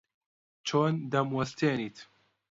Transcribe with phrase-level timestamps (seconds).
[0.67, 1.97] چۆن دەموەستێنیت؟